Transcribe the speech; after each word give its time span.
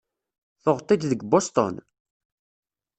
Tuɣeḍ-t-id 0.61 1.01
deg 1.09 1.21
Boston? 1.31 1.75